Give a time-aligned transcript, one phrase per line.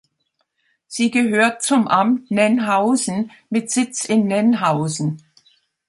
[0.87, 5.23] Sie gehört zum Amt Nennhausen mit Sitz in Nennhausen.